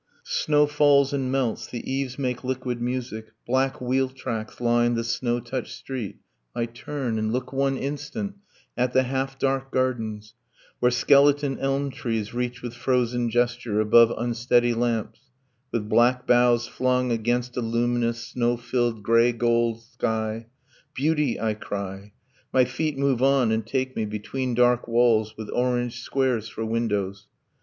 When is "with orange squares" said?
25.37-26.47